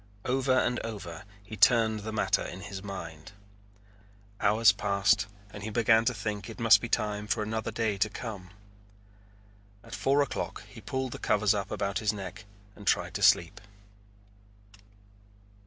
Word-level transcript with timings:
Over 0.25 0.53
and 0.57 0.79
over 0.79 1.25
he 1.43 1.55
turned 1.55 1.99
the 1.99 2.11
matter 2.11 2.41
in 2.41 2.61
his 2.61 2.81
mind. 2.81 3.33
Hours 4.39 4.71
passed 4.71 5.27
and 5.53 5.61
he 5.61 5.69
began 5.69 6.05
to 6.05 6.13
think 6.15 6.49
it 6.49 6.59
must 6.59 6.81
be 6.81 6.89
time 6.89 7.27
for 7.27 7.43
another 7.43 7.69
day 7.69 7.99
to 7.99 8.09
come. 8.09 8.49
At 9.83 9.93
four 9.93 10.23
o'clock 10.23 10.63
he 10.67 10.81
pulled 10.81 11.11
the 11.11 11.19
covers 11.19 11.53
up 11.53 11.69
about 11.69 11.99
his 11.99 12.13
neck 12.13 12.45
and 12.75 12.87
tried 12.87 13.13
to 13.13 13.21
sleep. 13.21 13.61